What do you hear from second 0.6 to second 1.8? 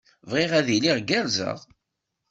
iliɣ gerrzeɣ.